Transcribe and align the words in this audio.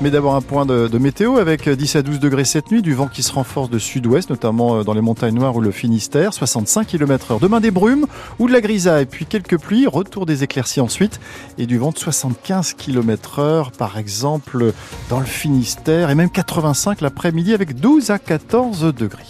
Mais 0.00 0.12
d'abord 0.12 0.36
un 0.36 0.42
point 0.42 0.64
de, 0.64 0.96
météo 0.96 1.38
avec 1.38 1.68
10 1.68 1.96
à 1.96 2.02
12 2.02 2.20
degrés 2.20 2.44
cette 2.44 2.70
nuit, 2.70 2.82
du 2.82 2.94
vent 2.94 3.08
qui 3.08 3.24
se 3.24 3.32
renforce 3.32 3.68
de 3.68 3.80
sud-ouest, 3.80 4.30
notamment 4.30 4.84
dans 4.84 4.94
les 4.94 5.00
montagnes 5.00 5.34
noires 5.34 5.56
ou 5.56 5.60
le 5.60 5.72
Finistère, 5.72 6.32
65 6.32 6.86
km 6.86 7.32
heure. 7.32 7.40
Demain 7.40 7.58
des 7.58 7.72
brumes 7.72 8.06
ou 8.38 8.46
de 8.46 8.52
la 8.52 8.60
grisaille, 8.60 9.06
puis 9.06 9.26
quelques 9.26 9.58
pluies, 9.58 9.88
retour 9.88 10.24
des 10.24 10.44
éclaircies 10.44 10.80
ensuite, 10.80 11.18
et 11.58 11.66
du 11.66 11.78
vent 11.78 11.90
de 11.90 11.98
75 11.98 12.74
km 12.74 13.40
heure, 13.40 13.72
par 13.72 13.98
exemple 13.98 14.72
dans 15.10 15.18
le 15.18 15.26
Finistère, 15.26 16.10
et 16.10 16.14
même 16.14 16.30
85 16.30 17.00
l'après-midi 17.00 17.52
avec 17.52 17.80
12 17.80 18.10
à 18.10 18.20
14 18.20 18.94
degrés. 18.94 19.24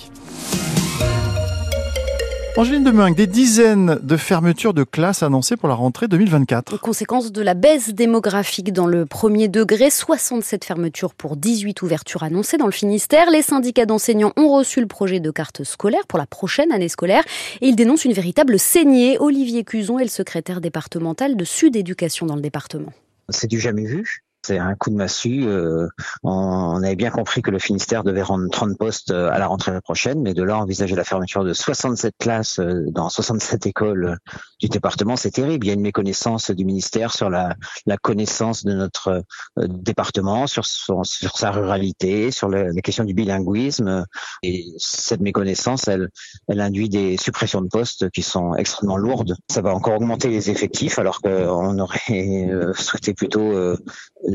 Angéline 2.59 2.83
Demeung, 2.83 3.15
des 3.15 3.29
dizaines 3.29 4.01
de 4.03 4.17
fermetures 4.17 4.75
de 4.75 4.83
classes 4.83 5.23
annoncées 5.23 5.57
pour 5.57 5.69
la 5.69 5.77
rentrée 5.77 6.09
2024. 6.09 6.81
Conséquence 6.81 7.31
de 7.31 7.41
la 7.41 7.55
baisse 7.55 7.95
démographique 7.95 8.73
dans 8.73 8.89
le 8.89 9.07
premier 9.07 9.47
degré, 9.47 9.91
67 9.91 10.65
fermetures 10.65 11.15
pour 11.15 11.37
18 11.37 11.83
ouvertures 11.83 12.25
annoncées 12.25 12.57
dans 12.57 12.67
le 12.67 12.73
Finistère. 12.73 13.31
Les 13.31 13.43
syndicats 13.43 13.87
d'enseignants 13.87 14.33
ont 14.37 14.49
reçu 14.49 14.81
le 14.81 14.89
projet 14.89 15.21
de 15.21 15.31
carte 15.31 15.63
scolaire 15.63 16.05
pour 16.09 16.19
la 16.19 16.27
prochaine 16.27 16.73
année 16.73 16.89
scolaire 16.89 17.23
et 17.61 17.69
ils 17.69 17.77
dénoncent 17.77 18.07
une 18.07 18.13
véritable 18.13 18.59
saignée. 18.59 19.19
Olivier 19.21 19.63
Cuzon 19.63 20.01
est 20.01 20.03
le 20.03 20.11
secrétaire 20.11 20.61
départemental 20.61 21.37
de 21.37 21.45
Sud 21.45 21.77
Éducation 21.77 22.27
dans 22.27 22.35
le 22.35 22.43
département. 22.43 22.93
C'est 23.29 23.47
du 23.47 23.61
jamais 23.61 23.85
vu. 23.85 24.25
C'est 24.49 24.57
un 24.57 24.75
coup 24.77 24.89
de 24.89 24.95
massue. 24.95 25.47
Euh, 25.47 25.89
on 26.23 26.83
avait 26.83 26.97
bien 26.97 27.11
compris 27.11 27.43
que 27.43 27.51
le 27.51 27.59
Finistère 27.59 28.03
devait 28.03 28.23
rendre 28.23 28.49
30 28.51 28.79
postes 28.79 29.11
euh, 29.11 29.31
à 29.31 29.39
la 29.39 29.47
rentrée 29.47 29.79
prochaine, 29.83 30.23
mais 30.23 30.33
de 30.33 30.43
là 30.43 30.57
envisager 30.57 30.97
la 30.97 31.05
fermeture 31.05 31.45
de 31.45 31.53
67 31.53 32.15
classes 32.19 32.59
euh, 32.59 32.87
dans 32.91 33.11
67 33.11 33.67
écoles 33.67 34.17
du 34.59 34.71
département, 34.71 35.17
c'est 35.17 35.33
terrible. 35.33 35.67
Il 35.67 35.69
y 35.69 35.71
a 35.73 35.75
une 35.75 35.83
méconnaissance 35.83 36.51
du 36.51 36.65
ministère 36.65 37.13
sur 37.13 37.29
la, 37.29 37.57
la 37.85 37.99
connaissance 37.99 38.65
de 38.65 38.73
notre 38.73 39.23
département, 39.59 40.47
sur, 40.47 40.65
sa 40.65 41.51
ruralité, 41.51 42.31
sur 42.31 42.49
la, 42.49 42.71
les 42.71 42.81
questions 42.81 43.05
du 43.05 43.13
bilinguisme. 43.13 44.07
Et 44.43 44.65
cette 44.79 45.21
méconnaissance, 45.21 45.89
elle 45.89 46.11
induit 46.49 46.89
des 46.89 47.19
suppressions 47.19 47.61
de 47.61 47.69
postes 47.69 48.09
qui 48.11 48.23
sont 48.23 48.55
extrêmement 48.55 48.97
lourdes. 48.97 49.37
Ça 49.51 49.61
va 49.61 49.75
encore 49.75 49.97
augmenter 49.97 50.29
les 50.29 50.51
effectifs, 50.51 50.99
alors 50.99 51.21
qu'on 51.21 51.79
aurait 51.79 52.49
souhaité 52.75 53.13
plutôt 53.13 53.77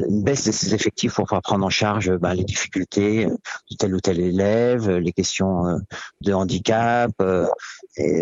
une 0.10 0.24
baisse 0.24 0.46
de 0.46 0.52
ses 0.52 0.74
effectifs 0.74 1.16
pour 1.16 1.26
pouvoir 1.26 1.42
prendre 1.42 1.66
en 1.66 1.70
charge 1.70 2.12
bah, 2.18 2.34
les 2.34 2.44
difficultés 2.44 3.26
de 3.26 3.76
tel 3.78 3.96
ou 3.96 4.00
tel 4.00 4.20
élève, 4.20 4.90
les 4.90 5.12
questions 5.12 5.68
euh, 5.68 5.78
de 6.22 6.34
handicap. 6.34 7.12
Euh, 7.22 7.48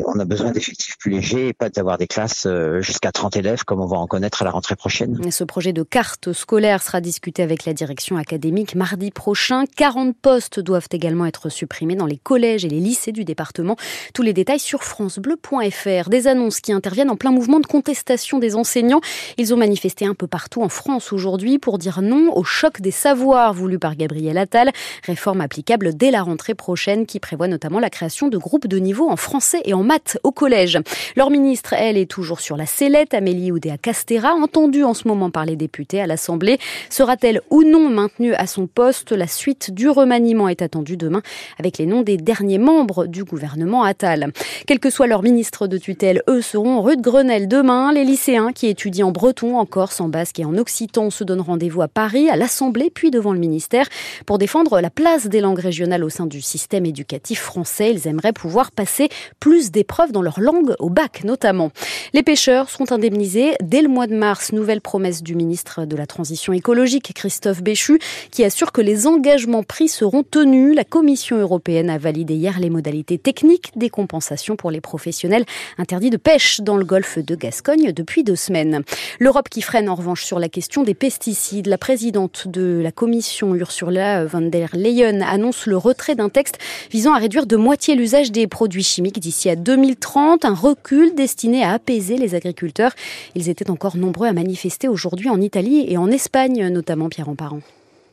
on 0.05 0.19
a 0.19 0.25
besoin 0.25 0.51
d'effectifs 0.51 0.97
plus 0.97 1.11
légers 1.11 1.49
et 1.49 1.53
pas 1.53 1.69
d'avoir 1.69 1.97
des 1.97 2.07
classes 2.07 2.45
euh, 2.45 2.81
jusqu'à 2.81 3.11
30 3.11 3.37
élèves 3.37 3.63
comme 3.63 3.79
on 3.79 3.85
va 3.85 3.97
en 3.97 4.07
connaître 4.07 4.41
à 4.41 4.45
la 4.45 4.51
rentrée 4.51 4.75
prochaine. 4.75 5.31
ce 5.31 5.43
projet 5.43 5.71
de 5.71 5.83
carte 5.83 6.33
scolaire 6.33 6.83
sera 6.83 6.99
discuté 6.99 7.41
avec 7.41 7.65
la 7.65 7.73
direction 7.73 8.17
académique 8.17 8.75
mardi 8.75 9.11
prochain. 9.11 9.63
40 9.77 10.15
postes 10.15 10.59
doivent 10.59 10.89
également 10.91 11.25
être 11.25 11.49
supprimés 11.49 11.95
dans 11.95 12.05
les 12.05 12.17
collèges 12.17 12.65
et 12.65 12.69
les 12.69 12.79
lycées 12.79 13.11
du 13.11 13.23
département. 13.23 13.77
Tous 14.13 14.23
les 14.23 14.33
détails 14.33 14.59
sur 14.59 14.83
francebleu.fr. 14.83 16.09
Des 16.09 16.27
annonces 16.27 16.59
qui 16.59 16.73
interviennent 16.73 17.09
en 17.09 17.15
plein 17.15 17.31
mouvement 17.31 17.59
de 17.59 17.67
contestation 17.67 18.39
des 18.39 18.55
enseignants. 18.55 19.01
Ils 19.37 19.53
ont 19.53 19.57
manifesté 19.57 20.05
un 20.05 20.13
peu 20.13 20.27
partout 20.27 20.61
en 20.61 20.69
France 20.69 21.13
aujourd'hui 21.13 21.59
pour 21.59 21.70
dire 21.77 22.01
non 22.01 22.31
au 22.35 22.43
choc 22.43 22.81
des 22.81 22.91
savoirs 22.91 23.53
voulu 23.53 23.79
par 23.79 23.95
Gabriel 23.95 24.37
Attal, 24.37 24.71
réforme 25.05 25.41
applicable 25.41 25.95
dès 25.95 26.11
la 26.11 26.23
rentrée 26.23 26.55
prochaine 26.55 27.05
qui 27.05 27.19
prévoit 27.19 27.47
notamment 27.47 27.79
la 27.79 27.89
création 27.89 28.27
de 28.27 28.37
groupes 28.37 28.67
de 28.67 28.77
niveau 28.77 29.09
en 29.09 29.15
français 29.15 29.61
et 29.65 29.73
en 29.73 29.83
maths 29.83 30.17
au 30.23 30.31
collège. 30.31 30.79
Leur 31.15 31.29
ministre, 31.29 31.73
elle, 31.73 31.97
est 31.97 32.09
toujours 32.09 32.39
sur 32.39 32.57
la 32.57 32.65
sellette, 32.65 33.13
Amélie 33.13 33.51
Oudéa-Castera, 33.51 34.33
entendue 34.33 34.83
en 34.83 34.93
ce 34.93 35.07
moment 35.07 35.29
par 35.29 35.45
les 35.45 35.55
députés 35.55 36.01
à 36.01 36.07
l'Assemblée. 36.07 36.59
Sera-t-elle 36.89 37.41
ou 37.49 37.63
non 37.63 37.89
maintenue 37.89 38.33
à 38.33 38.47
son 38.47 38.67
poste? 38.67 39.11
La 39.11 39.27
suite 39.27 39.71
du 39.73 39.89
remaniement 39.89 40.47
est 40.47 40.61
attendue 40.61 40.97
demain 40.97 41.21
avec 41.59 41.77
les 41.77 41.85
noms 41.85 42.01
des 42.01 42.17
derniers 42.17 42.57
membres 42.57 43.05
du 43.05 43.23
gouvernement 43.23 43.83
Attal. 43.83 44.31
Quel 44.67 44.79
que 44.79 44.89
soit 44.89 45.07
leur 45.07 45.23
ministre 45.23 45.67
de 45.67 45.77
tutelle, 45.77 46.23
eux 46.29 46.41
seront 46.41 46.81
rue 46.81 46.97
de 46.97 47.01
Grenelle 47.01 47.47
demain. 47.47 47.91
Les 47.91 48.03
lycéens 48.03 48.51
qui 48.53 48.67
étudient 48.67 49.07
en 49.07 49.11
breton, 49.11 49.57
en 49.57 49.65
corse, 49.65 50.01
en 50.01 50.09
basque 50.09 50.39
et 50.39 50.45
en 50.45 50.57
occitan 50.57 51.09
se 51.09 51.23
donneront 51.23 51.50
rendez-vous 51.51 51.81
à 51.81 51.89
Paris, 51.89 52.29
à 52.29 52.37
l'Assemblée, 52.37 52.89
puis 52.89 53.11
devant 53.11 53.33
le 53.33 53.39
ministère 53.39 53.87
pour 54.25 54.37
défendre 54.37 54.79
la 54.79 54.89
place 54.89 55.27
des 55.27 55.41
langues 55.41 55.59
régionales 55.59 56.05
au 56.05 56.09
sein 56.09 56.25
du 56.25 56.41
système 56.41 56.85
éducatif 56.85 57.41
français. 57.41 57.91
Ils 57.91 58.07
aimeraient 58.07 58.31
pouvoir 58.31 58.71
passer 58.71 59.09
plus 59.41 59.69
d'épreuves 59.69 60.13
dans 60.13 60.21
leur 60.21 60.39
langue, 60.39 60.75
au 60.79 60.89
bac 60.89 61.25
notamment. 61.25 61.71
Les 62.13 62.23
pêcheurs 62.23 62.69
seront 62.69 62.89
indemnisés 62.89 63.55
dès 63.61 63.81
le 63.81 63.89
mois 63.89 64.07
de 64.07 64.15
mars. 64.15 64.53
Nouvelle 64.53 64.79
promesse 64.79 65.23
du 65.23 65.35
ministre 65.35 65.83
de 65.83 65.97
la 65.97 66.05
Transition 66.05 66.53
écologique, 66.53 67.11
Christophe 67.13 67.61
Béchu, 67.61 67.99
qui 68.31 68.45
assure 68.45 68.71
que 68.71 68.81
les 68.81 69.05
engagements 69.05 69.63
pris 69.63 69.89
seront 69.89 70.23
tenus. 70.23 70.73
La 70.73 70.85
Commission 70.85 71.37
européenne 71.37 71.89
a 71.89 71.97
validé 71.97 72.35
hier 72.35 72.61
les 72.61 72.69
modalités 72.69 73.17
techniques 73.17 73.71
des 73.75 73.89
compensations 73.89 74.55
pour 74.55 74.71
les 74.71 74.79
professionnels 74.79 75.43
interdits 75.77 76.11
de 76.11 76.17
pêche 76.17 76.61
dans 76.61 76.77
le 76.77 76.85
golfe 76.85 77.19
de 77.19 77.35
Gascogne 77.35 77.91
depuis 77.91 78.23
deux 78.23 78.37
semaines. 78.37 78.83
L'Europe 79.19 79.49
qui 79.49 79.61
freine 79.61 79.89
en 79.89 79.95
revanche 79.95 80.23
sur 80.23 80.39
la 80.39 80.47
question 80.47 80.83
des 80.83 80.93
pesticides 80.93 81.40
la 81.65 81.77
présidente 81.77 82.47
de 82.47 82.81
la 82.83 82.91
commission 82.91 83.55
Ursula 83.55 84.25
von 84.25 84.41
der 84.41 84.69
Leyen 84.73 85.21
annonce 85.21 85.65
le 85.65 85.75
retrait 85.75 86.15
d'un 86.15 86.29
texte 86.29 86.57
visant 86.91 87.13
à 87.13 87.17
réduire 87.17 87.45
de 87.45 87.55
moitié 87.55 87.95
l'usage 87.95 88.31
des 88.31 88.47
produits 88.47 88.83
chimiques 88.83 89.19
d'ici 89.19 89.49
à 89.49 89.55
2030, 89.55 90.45
un 90.45 90.53
recul 90.53 91.15
destiné 91.15 91.63
à 91.63 91.71
apaiser 91.71 92.17
les 92.17 92.35
agriculteurs. 92.35 92.91
Ils 93.35 93.49
étaient 93.49 93.69
encore 93.69 93.97
nombreux 93.97 94.27
à 94.27 94.33
manifester 94.33 94.87
aujourd'hui 94.87 95.29
en 95.29 95.41
Italie 95.41 95.85
et 95.87 95.97
en 95.97 96.11
Espagne, 96.11 96.67
notamment 96.67 97.09
Pierre 97.09 97.29
Emparent. 97.29 97.61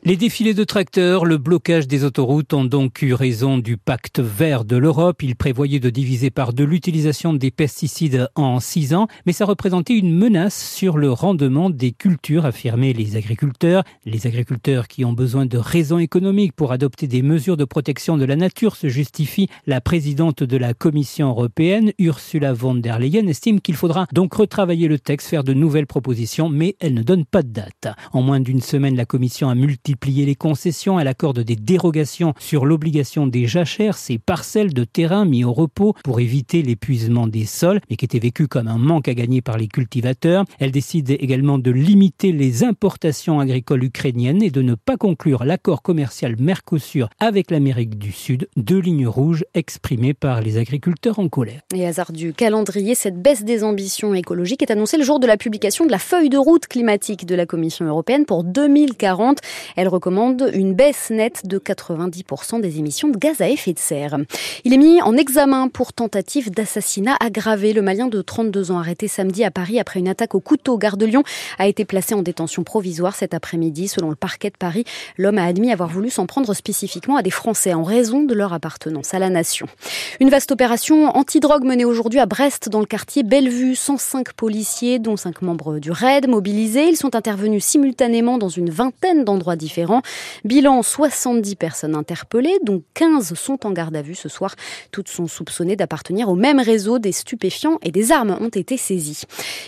Les 0.05 0.15
défilés 0.15 0.53
de 0.53 0.63
tracteurs, 0.63 1.25
le 1.25 1.37
blocage 1.37 1.85
des 1.85 2.05
autoroutes 2.05 2.53
ont 2.53 2.63
donc 2.63 3.01
eu 3.01 3.13
raison 3.13 3.57
du 3.57 3.75
pacte 3.75 4.21
vert 4.21 4.63
de 4.63 4.77
l'Europe. 4.77 5.21
Il 5.21 5.35
prévoyait 5.35 5.81
de 5.81 5.89
diviser 5.89 6.29
par 6.29 6.53
deux 6.53 6.63
l'utilisation 6.63 7.33
des 7.33 7.51
pesticides 7.51 8.29
en 8.35 8.61
six 8.61 8.93
ans, 8.93 9.07
mais 9.25 9.33
ça 9.33 9.43
représentait 9.43 9.97
une 9.97 10.17
menace 10.17 10.73
sur 10.73 10.97
le 10.97 11.11
rendement 11.11 11.69
des 11.69 11.91
cultures, 11.91 12.45
affirmaient 12.45 12.93
les 12.93 13.17
agriculteurs. 13.17 13.83
Les 14.05 14.25
agriculteurs 14.25 14.87
qui 14.87 15.03
ont 15.03 15.11
besoin 15.11 15.45
de 15.45 15.57
raisons 15.57 15.99
économiques 15.99 16.53
pour 16.55 16.71
adopter 16.71 17.07
des 17.07 17.21
mesures 17.21 17.57
de 17.57 17.65
protection 17.65 18.17
de 18.17 18.23
la 18.23 18.37
nature 18.37 18.77
se 18.77 18.87
justifie. 18.87 19.49
La 19.67 19.81
présidente 19.81 20.43
de 20.43 20.55
la 20.55 20.73
Commission 20.73 21.27
européenne, 21.27 21.91
Ursula 21.99 22.53
von 22.53 22.75
der 22.75 22.99
Leyen, 22.99 23.27
estime 23.27 23.59
qu'il 23.59 23.75
faudra 23.75 24.07
donc 24.13 24.33
retravailler 24.33 24.87
le 24.87 24.97
texte, 24.97 25.27
faire 25.27 25.43
de 25.43 25.53
nouvelles 25.53 25.87
propositions, 25.87 26.47
mais 26.47 26.77
elle 26.79 26.93
ne 26.93 27.03
donne 27.03 27.25
pas 27.25 27.43
de 27.43 27.51
date. 27.51 27.89
En 28.13 28.21
moins 28.21 28.39
d'une 28.39 28.61
semaine, 28.61 28.95
la 28.95 29.05
Commission 29.05 29.49
a 29.49 29.55
multiplié 29.55 29.89
multiplier 29.99 30.25
les 30.25 30.35
concessions, 30.35 30.97
elle 30.97 31.09
accorde 31.09 31.41
des 31.41 31.57
dérogations 31.57 32.33
sur 32.39 32.65
l'obligation 32.65 33.27
des 33.27 33.47
jachères, 33.47 33.97
ces 33.97 34.17
parcelles 34.17 34.73
de 34.73 34.85
terrain 34.85 35.25
mis 35.25 35.43
au 35.43 35.51
repos 35.51 35.93
pour 36.05 36.21
éviter 36.21 36.61
l'épuisement 36.61 37.27
des 37.27 37.45
sols, 37.45 37.81
mais 37.89 37.97
qui 37.97 38.05
étaient 38.05 38.19
vécues 38.19 38.47
comme 38.47 38.69
un 38.69 38.77
manque 38.77 39.09
à 39.09 39.13
gagner 39.13 39.41
par 39.41 39.57
les 39.57 39.67
cultivateurs. 39.67 40.45
Elle 40.59 40.71
décide 40.71 41.09
également 41.11 41.59
de 41.59 41.69
limiter 41.69 42.31
les 42.31 42.63
importations 42.63 43.41
agricoles 43.41 43.83
ukrainiennes 43.83 44.41
et 44.41 44.51
de 44.51 44.61
ne 44.61 44.75
pas 44.75 44.95
conclure 44.95 45.43
l'accord 45.43 45.81
commercial 45.81 46.37
Mercosur 46.39 47.09
avec 47.19 47.51
l'Amérique 47.51 47.97
du 47.97 48.13
Sud, 48.13 48.47
deux 48.55 48.79
lignes 48.79 49.07
rouges 49.07 49.43
exprimées 49.53 50.13
par 50.13 50.39
les 50.39 50.57
agriculteurs 50.57 51.19
en 51.19 51.27
colère. 51.27 51.59
Et 51.75 51.85
hasard 51.85 52.13
du 52.13 52.31
calendrier, 52.31 52.95
cette 52.95 53.21
baisse 53.21 53.43
des 53.43 53.65
ambitions 53.65 54.13
écologiques 54.13 54.61
est 54.61 54.71
annoncée 54.71 54.97
le 54.97 55.03
jour 55.03 55.19
de 55.19 55.27
la 55.27 55.35
publication 55.35 55.85
de 55.85 55.91
la 55.91 55.99
feuille 55.99 56.29
de 56.29 56.37
route 56.37 56.67
climatique 56.67 57.25
de 57.25 57.35
la 57.35 57.45
Commission 57.45 57.85
européenne 57.85 58.25
pour 58.25 58.45
2040. 58.45 59.39
Elle 59.79 59.87
recommande 59.87 60.51
une 60.53 60.73
baisse 60.73 61.09
nette 61.09 61.47
de 61.47 61.57
90% 61.57 62.59
des 62.59 62.79
émissions 62.79 63.07
de 63.07 63.17
gaz 63.17 63.39
à 63.39 63.47
effet 63.47 63.71
de 63.71 63.79
serre. 63.79 64.17
Il 64.65 64.73
est 64.73 64.77
mis 64.77 65.01
en 65.01 65.15
examen 65.15 65.69
pour 65.69 65.93
tentative 65.93 66.51
d'assassinat 66.51 67.15
aggravé. 67.21 67.71
Le 67.71 67.81
Malien 67.81 68.07
de 68.07 68.21
32 68.21 68.71
ans 68.71 68.79
arrêté 68.79 69.07
samedi 69.07 69.45
à 69.45 69.51
Paris 69.51 69.79
après 69.79 70.01
une 70.01 70.09
attaque 70.09 70.35
au 70.35 70.41
couteau 70.41 70.77
gare 70.77 70.97
de 70.97 71.05
Lyon 71.05 71.23
a 71.59 71.67
été 71.69 71.85
placé 71.85 72.13
en 72.13 72.23
détention 72.23 72.65
provisoire 72.65 73.15
cet 73.15 73.33
après-midi. 73.33 73.87
Selon 73.87 74.09
le 74.09 74.17
parquet 74.17 74.49
de 74.49 74.57
Paris, 74.57 74.83
l'homme 75.17 75.37
a 75.37 75.45
admis 75.45 75.71
avoir 75.71 75.87
voulu 75.87 76.09
s'en 76.09 76.25
prendre 76.25 76.53
spécifiquement 76.53 77.15
à 77.15 77.21
des 77.21 77.31
Français 77.31 77.73
en 77.73 77.83
raison 77.83 78.23
de 78.23 78.33
leur 78.33 78.51
appartenance 78.51 79.13
à 79.13 79.19
la 79.19 79.29
nation. 79.29 79.67
Une 80.19 80.29
vaste 80.29 80.51
opération 80.51 81.15
anti-drogue 81.15 81.63
menée 81.63 81.85
aujourd'hui 81.85 82.19
à 82.19 82.25
Brest 82.25 82.67
dans 82.67 82.81
le 82.81 82.85
quartier 82.85 83.23
Bellevue. 83.23 83.75
105 83.75 84.33
policiers, 84.33 84.99
dont 84.99 85.15
5 85.15 85.41
membres 85.41 85.79
du 85.79 85.91
RAID, 85.91 86.27
mobilisés. 86.27 86.89
Ils 86.89 86.97
sont 86.97 87.15
intervenus 87.15 87.63
simultanément 87.63 88.37
dans 88.37 88.49
une 88.49 88.69
vingtaine 88.69 89.23
d'endroits 89.23 89.55
différents 89.55 89.68
Bilan 90.43 90.81
70 90.81 91.55
personnes 91.55 91.95
interpellées, 91.95 92.57
dont 92.63 92.83
15 92.93 93.33
sont 93.33 93.65
en 93.65 93.71
garde 93.71 93.95
à 93.95 94.01
vue 94.01 94.15
ce 94.15 94.29
soir. 94.29 94.55
Toutes 94.91 95.09
sont 95.09 95.27
soupçonnées 95.27 95.75
d'appartenir 95.75 96.29
au 96.29 96.35
même 96.35 96.59
réseau. 96.59 96.99
Des 96.99 97.11
stupéfiants 97.11 97.77
et 97.81 97.91
des 97.91 98.11
armes 98.11 98.37
ont 98.39 98.49
été 98.49 98.77
saisis. 98.77 99.23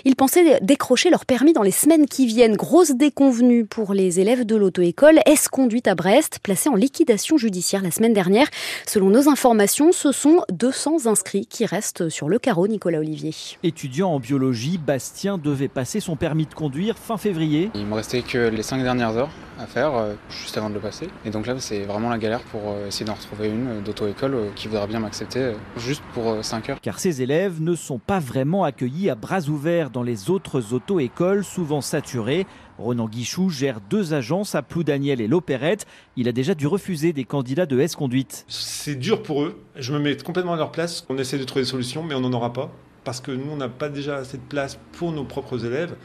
Ils 0.06 0.16
pensaient 0.16 0.60
décrocher 0.62 1.10
leur 1.10 1.26
permis 1.26 1.54
dans 1.54 1.64
les 1.64 1.72
semaines 1.72 2.06
qui 2.06 2.26
viennent. 2.26 2.56
Grosse 2.56 2.92
déconvenue 2.92 3.66
pour 3.66 3.94
les 3.94 4.20
élèves 4.20 4.46
de 4.46 4.56
l'auto-école 4.56 5.20
S-Conduite 5.26 5.88
à 5.88 5.96
Brest, 5.96 6.40
placée 6.44 6.70
en 6.70 6.76
liquidation 6.76 7.38
judiciaire 7.38 7.82
la 7.82 7.92
semaine 7.92 8.14
dernière. 8.14 8.48
Selon 8.86 9.10
nos 9.10 9.30
informations, 9.30 9.92
ce 9.92 10.12
sont 10.12 10.42
200 10.52 11.06
inscrits 11.06 11.46
qui 11.46 11.66
restent 11.66 12.10
sur 12.10 12.30
le 12.30 12.40
carreau, 12.40 12.68
Nicolas 12.68 13.00
Olivier. 13.00 13.34
Étudiant 13.64 14.10
en 14.10 14.20
biologie, 14.20 14.78
Bastien 14.78 15.38
devait 15.38 15.68
passer 15.68 16.00
son 16.00 16.16
permis 16.16 16.46
de 16.46 16.54
conduire 16.54 16.98
fin 16.98 17.18
février. 17.18 17.70
Il 17.76 17.86
me 17.86 17.94
restait 17.94 18.22
que 18.22 18.50
les 18.50 18.64
5 18.64 18.84
dernières 18.84 19.18
heures 19.18 19.30
à 19.60 19.66
faire 19.66 19.92
heures 19.92 20.16
juste 20.30 20.58
avant 20.58 20.70
de 20.70 20.76
le 20.76 20.80
passer. 20.80 21.10
Et 21.26 21.30
donc 21.30 21.48
là, 21.48 21.56
c'est 21.60 21.82
vraiment 21.82 22.10
la 22.10 22.18
galère 22.18 22.42
pour 22.42 22.76
essayer 22.88 23.06
d'en 23.06 23.14
retrouver 23.14 23.50
une 23.50 23.82
d'auto-école 23.82 24.52
qui 24.56 24.68
voudra 24.68 24.88
bien 24.88 25.00
m'accepter 25.00 25.54
juste 25.78 26.04
pour 26.14 26.44
5 26.44 26.70
heures. 26.70 26.82
Car 26.82 27.00
ces 27.00 27.22
élèves 27.22 27.62
ne 27.62 27.76
sont 27.76 28.00
pas 28.00 28.20
vraiment 28.20 28.64
accueillis 28.64 29.10
à 29.10 29.16
bras 29.16 29.42
ouverts 29.50 29.90
dans 29.90 30.04
les 30.04 30.30
autres 30.30 30.74
auto-écoles, 30.74 31.44
souvent 31.44 31.82
saturées. 31.82 32.46
Ronan 32.78 33.08
Guichou 33.08 33.50
gère 33.50 33.80
deux 33.80 34.14
agences 34.14 34.56
à 34.56 34.62
Ploudaniel 34.64 35.22
et 35.22 35.28
l'Opérette. 35.28 35.86
Il 36.16 36.28
a 36.28 36.32
déjà 36.32 36.56
dû 36.56 36.66
refuser 36.68 37.14
des 37.14 37.26
candidats 37.26 37.66
de 37.66 37.80
S-Conduite. 37.80 38.46
C'est 38.48 38.96
dur 38.96 39.22
pour 39.22 39.44
eux. 39.44 39.62
Je 39.76 39.94
me 39.94 40.00
mets 40.00 40.18
complètement 40.18 40.54
à 40.54 40.58
leur 40.58 40.72
place. 40.72 41.06
On 41.10 41.18
essaie 41.18 41.38
de 41.38 41.44
trouver 41.44 41.64
des 41.64 41.70
solutions, 41.70 42.04
mais 42.04 42.16
on 42.16 42.22
n'en 42.22 42.34
aura 42.34 42.54
pas. 42.54 42.72
Parce 43.04 43.22
que 43.22 43.32
nous, 43.32 43.52
on 43.52 43.58
n'a 43.58 43.70
pas 43.70 43.90
déjà 43.90 44.18
assez 44.18 44.38
de 44.38 44.44
place 44.44 44.80
pour 44.94 45.12
nos 45.12 45.24
propres 45.24 45.66
élèves. 45.66 45.96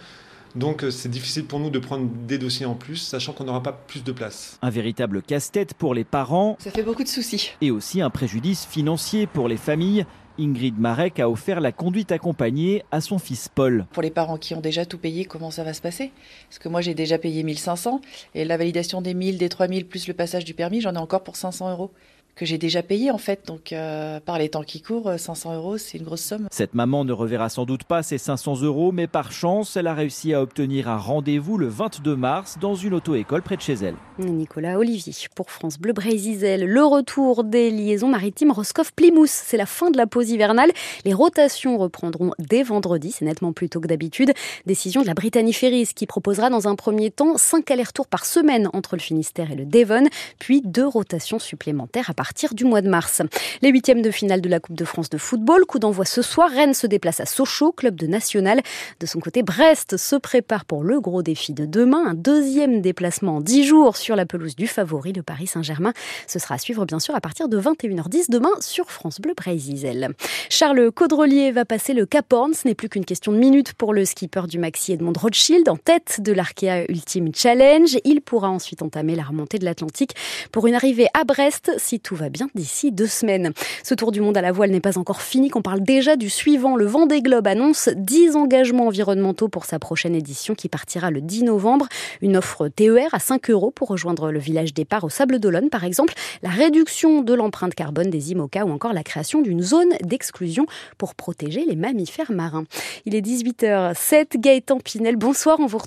Donc 0.56 0.82
euh, 0.82 0.90
c'est 0.90 1.10
difficile 1.10 1.44
pour 1.44 1.60
nous 1.60 1.68
de 1.68 1.78
prendre 1.78 2.08
des 2.26 2.38
dossiers 2.38 2.66
en 2.66 2.74
plus, 2.74 2.96
sachant 2.96 3.32
qu'on 3.32 3.44
n'aura 3.44 3.62
pas 3.62 3.72
plus 3.72 4.02
de 4.02 4.10
place. 4.10 4.58
Un 4.62 4.70
véritable 4.70 5.22
casse-tête 5.22 5.74
pour 5.74 5.94
les 5.94 6.04
parents. 6.04 6.56
Ça 6.58 6.70
fait 6.70 6.82
beaucoup 6.82 7.04
de 7.04 7.08
soucis. 7.08 7.52
Et 7.60 7.70
aussi 7.70 8.00
un 8.00 8.10
préjudice 8.10 8.64
financier 8.64 9.26
pour 9.26 9.48
les 9.48 9.58
familles. 9.58 10.06
Ingrid 10.38 10.78
Marek 10.78 11.18
a 11.20 11.30
offert 11.30 11.60
la 11.60 11.72
conduite 11.72 12.12
accompagnée 12.12 12.84
à 12.90 13.00
son 13.00 13.18
fils 13.18 13.48
Paul. 13.48 13.86
Pour 13.92 14.02
les 14.02 14.10
parents 14.10 14.36
qui 14.36 14.54
ont 14.54 14.60
déjà 14.60 14.84
tout 14.84 14.98
payé, 14.98 15.24
comment 15.24 15.50
ça 15.50 15.64
va 15.64 15.72
se 15.72 15.80
passer? 15.80 16.12
Parce 16.48 16.58
que 16.58 16.68
moi 16.68 16.80
j'ai 16.82 16.94
déjà 16.94 17.18
payé 17.18 17.42
1500 17.42 18.00
et 18.34 18.44
la 18.44 18.56
validation 18.56 19.00
des 19.00 19.14
1000, 19.14 19.38
des 19.38 19.48
3000 19.48 19.86
plus 19.86 20.08
le 20.08 20.14
passage 20.14 20.44
du 20.44 20.52
permis, 20.52 20.80
j'en 20.80 20.94
ai 20.94 20.98
encore 20.98 21.22
pour 21.22 21.36
500 21.36 21.70
euros 21.70 21.90
que 22.36 22.44
j'ai 22.44 22.58
déjà 22.58 22.82
payé 22.82 23.10
en 23.10 23.18
fait. 23.18 23.46
Donc 23.46 23.72
euh, 23.72 24.20
par 24.20 24.38
les 24.38 24.50
temps 24.50 24.62
qui 24.62 24.82
courent, 24.82 25.18
500 25.18 25.54
euros, 25.54 25.78
c'est 25.78 25.98
une 25.98 26.04
grosse 26.04 26.20
somme. 26.20 26.46
Cette 26.52 26.74
maman 26.74 27.04
ne 27.04 27.12
reverra 27.12 27.48
sans 27.48 27.64
doute 27.64 27.84
pas 27.84 28.02
ses 28.02 28.18
500 28.18 28.60
euros, 28.62 28.92
mais 28.92 29.06
par 29.06 29.32
chance, 29.32 29.76
elle 29.76 29.86
a 29.86 29.94
réussi 29.94 30.34
à 30.34 30.42
obtenir 30.42 30.88
un 30.88 30.98
rendez-vous 30.98 31.56
le 31.56 31.66
22 31.66 32.14
mars 32.14 32.58
dans 32.60 32.74
une 32.74 32.94
auto-école 32.94 33.42
près 33.42 33.56
de 33.56 33.62
chez 33.62 33.72
elle. 33.74 33.94
Nicolas 34.18 34.78
Olivier 34.78 35.14
pour 35.34 35.50
France 35.50 35.78
Bleu 35.78 35.94
Brésil. 35.94 36.64
Le 36.66 36.84
retour 36.84 37.42
des 37.42 37.70
liaisons 37.70 38.08
maritimes 38.08 38.50
Roscoff-Plymouth. 38.50 39.28
C'est 39.28 39.56
la 39.56 39.66
fin 39.66 39.90
de 39.90 39.96
la 39.96 40.06
pause 40.06 40.30
hivernale. 40.30 40.70
Les 41.04 41.14
rotations 41.14 41.78
reprendront 41.78 42.32
dès 42.38 42.62
vendredi. 42.62 43.12
C'est 43.12 43.24
nettement 43.24 43.52
plus 43.52 43.70
tôt 43.70 43.80
que 43.80 43.88
d'habitude. 43.88 44.32
Décision 44.66 45.00
de 45.00 45.06
la 45.06 45.14
Brittany 45.14 45.52
Ferries 45.52 45.88
qui 45.94 46.06
proposera 46.06 46.50
dans 46.50 46.68
un 46.68 46.74
premier 46.74 47.10
temps 47.10 47.38
5 47.38 47.70
allers-retours 47.70 48.08
par 48.08 48.26
semaine 48.26 48.68
entre 48.74 48.96
le 48.96 49.00
Finistère 49.00 49.50
et 49.50 49.54
le 49.54 49.64
Devon, 49.64 50.04
puis 50.38 50.60
deux 50.62 50.86
rotations 50.86 51.38
supplémentaires 51.38 52.10
à 52.10 52.14
partir 52.14 52.25
partir 52.26 52.54
du 52.54 52.64
mois 52.64 52.82
de 52.82 52.88
mars. 52.88 53.22
Les 53.62 53.68
huitièmes 53.68 54.02
de 54.02 54.10
finale 54.10 54.40
de 54.40 54.48
la 54.48 54.58
Coupe 54.58 54.74
de 54.74 54.84
France 54.84 55.08
de 55.10 55.16
football, 55.16 55.64
coup 55.64 55.78
d'envoi 55.78 56.04
ce 56.04 56.22
soir. 56.22 56.50
Rennes 56.50 56.74
se 56.74 56.88
déplace 56.88 57.20
à 57.20 57.24
Sochaux, 57.24 57.70
club 57.70 57.94
de 57.94 58.08
national. 58.08 58.62
De 58.98 59.06
son 59.06 59.20
côté, 59.20 59.44
Brest 59.44 59.96
se 59.96 60.16
prépare 60.16 60.64
pour 60.64 60.82
le 60.82 61.00
gros 61.00 61.22
défi 61.22 61.54
de 61.54 61.66
demain. 61.66 62.04
Un 62.04 62.14
deuxième 62.14 62.80
déplacement 62.80 63.36
en 63.36 63.40
dix 63.40 63.62
jours 63.64 63.96
sur 63.96 64.16
la 64.16 64.26
pelouse 64.26 64.56
du 64.56 64.66
favori, 64.66 65.12
le 65.12 65.22
Paris 65.22 65.46
Saint-Germain. 65.46 65.92
Ce 66.26 66.40
sera 66.40 66.56
à 66.56 66.58
suivre 66.58 66.84
bien 66.84 66.98
sûr 66.98 67.14
à 67.14 67.20
partir 67.20 67.48
de 67.48 67.60
21h10 67.60 68.28
demain 68.28 68.50
sur 68.58 68.90
France 68.90 69.20
Bleu 69.20 69.34
Brésil. 69.36 70.08
Charles 70.50 70.90
Caudrelier 70.90 71.52
va 71.52 71.64
passer 71.64 71.94
le 71.94 72.06
Cap 72.06 72.32
Horn. 72.32 72.54
Ce 72.54 72.66
n'est 72.66 72.74
plus 72.74 72.88
qu'une 72.88 73.04
question 73.04 73.30
de 73.30 73.38
minutes 73.38 73.72
pour 73.74 73.94
le 73.94 74.04
skipper 74.04 74.48
du 74.48 74.58
Maxi 74.58 74.94
Edmond 74.94 75.12
Rothschild 75.16 75.68
en 75.68 75.76
tête 75.76 76.20
de 76.20 76.32
l'Arkea 76.32 76.86
Ultimate 76.88 77.36
Challenge. 77.36 77.98
Il 78.04 78.20
pourra 78.20 78.50
ensuite 78.50 78.82
entamer 78.82 79.14
la 79.14 79.22
remontée 79.22 79.60
de 79.60 79.64
l'Atlantique 79.64 80.16
pour 80.50 80.66
une 80.66 80.74
arrivée 80.74 81.06
à 81.14 81.22
Brest 81.22 81.70
si 81.78 82.00
va 82.16 82.28
bien 82.28 82.48
d'ici 82.54 82.90
deux 82.90 83.06
semaines. 83.06 83.52
Ce 83.82 83.94
tour 83.94 84.10
du 84.10 84.20
monde 84.20 84.36
à 84.36 84.42
la 84.42 84.52
voile 84.52 84.70
n'est 84.70 84.80
pas 84.80 84.98
encore 84.98 85.22
fini, 85.22 85.48
qu'on 85.48 85.62
parle 85.62 85.80
déjà 85.80 86.16
du 86.16 86.28
suivant. 86.28 86.76
Le 86.76 86.86
Vendée 86.86 87.22
Globe 87.22 87.46
annonce 87.46 87.88
10 87.94 88.36
engagements 88.36 88.88
environnementaux 88.88 89.48
pour 89.48 89.64
sa 89.64 89.78
prochaine 89.78 90.14
édition 90.14 90.54
qui 90.54 90.68
partira 90.68 91.10
le 91.10 91.20
10 91.20 91.44
novembre. 91.44 91.86
Une 92.22 92.36
offre 92.36 92.68
TER 92.68 93.08
à 93.12 93.18
5 93.18 93.50
euros 93.50 93.70
pour 93.70 93.88
rejoindre 93.88 94.32
le 94.32 94.38
village 94.38 94.74
départ 94.74 95.04
au 95.04 95.08
Sable 95.08 95.38
d'Olonne, 95.38 95.70
par 95.70 95.84
exemple. 95.84 96.14
La 96.42 96.50
réduction 96.50 97.22
de 97.22 97.34
l'empreinte 97.34 97.74
carbone 97.74 98.10
des 98.10 98.32
IMOCA 98.32 98.64
ou 98.64 98.70
encore 98.70 98.92
la 98.92 99.02
création 99.02 99.42
d'une 99.42 99.62
zone 99.62 99.90
d'exclusion 100.02 100.66
pour 100.98 101.14
protéger 101.14 101.64
les 101.64 101.76
mammifères 101.76 102.32
marins. 102.32 102.64
Il 103.04 103.14
est 103.14 103.20
18h07. 103.20 104.38
Gaëtan 104.38 104.78
Pinel, 104.78 105.16
bonsoir. 105.16 105.60
On 105.60 105.66
vous 105.66 105.78